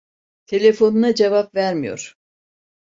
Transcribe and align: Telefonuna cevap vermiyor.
Telefonuna 0.45 1.15
cevap 1.15 1.55
vermiyor. 1.55 2.15